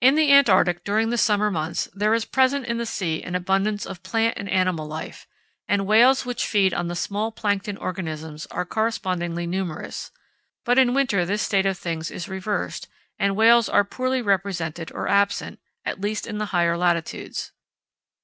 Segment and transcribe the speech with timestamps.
[0.00, 3.86] In the Antarctic, during the summer months, there is present in the sea an abundance
[3.86, 5.28] of plant and animal life,
[5.68, 10.10] and whales which feed on the small plankton organisms are correspondingly numerous,
[10.64, 15.06] but in winter this state of things is reversed, and whales are poorly represented or
[15.06, 17.52] absent, at least in the higher latitudes.